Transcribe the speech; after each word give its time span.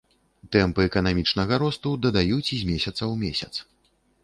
Тэмпы 0.53 0.85
эканамічнага 0.89 1.53
росту 1.65 1.93
дадаюць 2.07 2.49
з 2.49 2.59
месяца 2.73 2.97
ў 3.11 3.15
месяц. 3.23 3.53